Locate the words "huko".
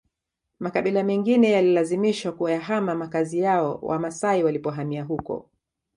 5.03-5.49